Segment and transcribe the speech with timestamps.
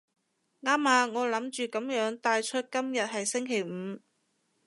[0.63, 3.99] 啱啊，我諗住噉樣帶出今日係星期五